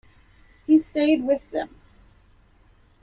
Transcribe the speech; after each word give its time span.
He 0.65 0.79
stayed 0.79 1.23
with 1.27 1.47
them. 1.51 1.69